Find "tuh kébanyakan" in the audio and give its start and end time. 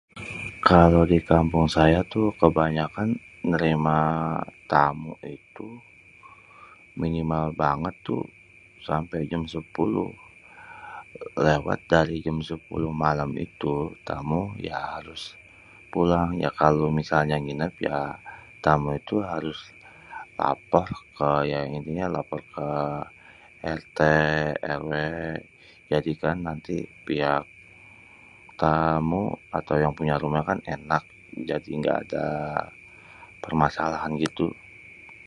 2.13-3.09